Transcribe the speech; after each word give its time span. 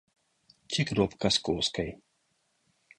Ці 0.71 0.81
кропка 0.91 1.27
з 1.37 1.45
коскай. 1.49 1.89